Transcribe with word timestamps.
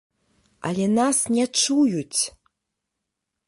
Але 0.69 0.87
нас 0.99 1.17
не 1.37 1.45
чуюць! 1.65 2.21